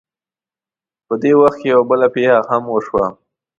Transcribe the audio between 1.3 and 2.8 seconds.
وخت کې یوه بله پېښه هم